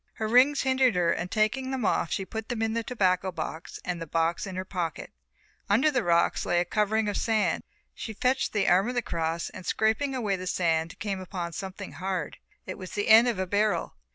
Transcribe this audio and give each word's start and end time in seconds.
Her 0.13 0.27
rings 0.27 0.61
hindered 0.63 0.95
her 0.95 1.11
and 1.13 1.29
taking 1.29 1.69
them 1.69 1.85
off 1.85 2.09
she 2.11 2.25
put 2.25 2.49
them 2.49 2.63
in 2.63 2.73
the 2.73 2.81
tobacco 2.83 3.31
box 3.31 3.79
and 3.85 4.01
the 4.01 4.07
box 4.07 4.47
in 4.47 4.55
her 4.55 4.65
pocket. 4.65 5.13
Under 5.69 5.91
the 5.91 6.01
rocks 6.03 6.43
lay 6.43 6.59
a 6.59 6.65
covering 6.65 7.07
of 7.07 7.17
sand, 7.17 7.61
she 7.93 8.15
fetched 8.15 8.51
the 8.51 8.67
arm 8.67 8.89
of 8.89 8.95
the 8.95 9.03
cross 9.03 9.51
and 9.51 9.63
scraping 9.63 10.15
away 10.15 10.33
at 10.33 10.39
the 10.39 10.47
sand 10.47 10.97
came 10.97 11.19
upon 11.19 11.53
something 11.53 11.91
hard, 11.91 12.37
it 12.65 12.79
was 12.79 12.93
the 12.93 13.09
end 13.09 13.27
of 13.27 13.37
a 13.37 13.45
barrel. 13.45 13.93